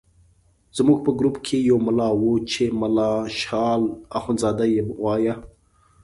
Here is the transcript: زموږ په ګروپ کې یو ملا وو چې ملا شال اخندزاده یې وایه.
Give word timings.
زموږ 0.77 0.99
په 1.05 1.11
ګروپ 1.19 1.35
کې 1.45 1.57
یو 1.69 1.77
ملا 1.87 2.09
وو 2.19 2.33
چې 2.51 2.63
ملا 2.79 3.11
شال 3.39 3.81
اخندزاده 4.17 4.65
یې 4.73 4.81
وایه. 5.03 5.35